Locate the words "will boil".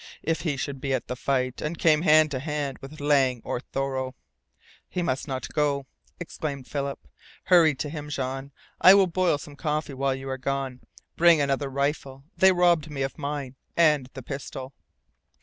8.95-9.37